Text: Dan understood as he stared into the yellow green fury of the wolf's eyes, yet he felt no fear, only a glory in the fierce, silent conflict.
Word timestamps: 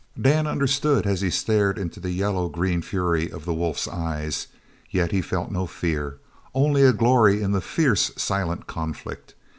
Dan 0.19 0.47
understood 0.47 1.05
as 1.05 1.21
he 1.21 1.29
stared 1.29 1.77
into 1.77 1.99
the 1.99 2.09
yellow 2.09 2.49
green 2.49 2.81
fury 2.81 3.29
of 3.31 3.45
the 3.45 3.53
wolf's 3.53 3.87
eyes, 3.87 4.47
yet 4.89 5.11
he 5.11 5.21
felt 5.21 5.51
no 5.51 5.67
fear, 5.67 6.17
only 6.55 6.81
a 6.81 6.91
glory 6.91 7.39
in 7.43 7.51
the 7.51 7.61
fierce, 7.61 8.09
silent 8.17 8.65
conflict. 8.65 9.35